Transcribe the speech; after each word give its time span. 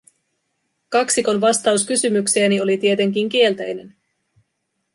Kaksikon 0.89 1.41
vastaus 1.41 1.85
kysymykseeni 1.85 2.61
oli 2.61 2.77
tietenkin 2.77 3.29
kielteinen; 3.29 3.95